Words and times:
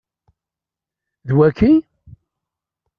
D 1.27 1.29
waki? 1.37 1.71